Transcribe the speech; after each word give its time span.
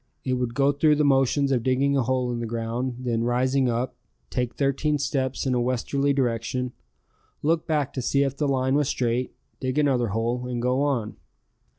It 0.25 0.33
would 0.33 0.55
go 0.55 0.71
through 0.71 0.95
the 0.95 1.05
motions 1.05 1.51
of 1.51 1.61
digging 1.61 1.95
a 1.95 2.01
hole 2.01 2.31
in 2.31 2.39
the 2.39 2.47
ground, 2.47 2.95
then 3.01 3.23
rising 3.23 3.69
up, 3.69 3.95
take 4.31 4.55
thirteen 4.55 4.97
steps 4.97 5.45
in 5.45 5.53
a 5.53 5.61
westerly 5.61 6.11
direction, 6.11 6.71
look 7.43 7.67
back 7.67 7.93
to 7.93 8.01
see 8.01 8.23
if 8.23 8.35
the 8.35 8.47
line 8.47 8.73
was 8.73 8.89
straight, 8.89 9.35
dig 9.59 9.77
another 9.77 10.07
hole, 10.07 10.47
and 10.47 10.59
go 10.59 10.81
on. 10.81 11.17